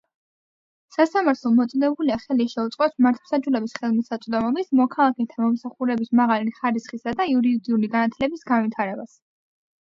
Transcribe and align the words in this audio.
სასამართლო 0.93 1.49
მოწოდებულია 1.57 2.15
ხელი 2.23 2.47
შეუწყოს 2.53 2.95
მართლმსაჯულების 3.07 3.75
ხელმისაწვდომობის, 3.81 4.71
მოქალაქეთა 4.81 5.43
მომსახურების 5.45 6.11
მაღალი 6.21 6.55
ხარისხისა 6.63 7.15
და 7.21 7.29
იურიდიულ 7.35 7.87
განათლების 7.99 8.43
განვითარებას. 8.55 9.15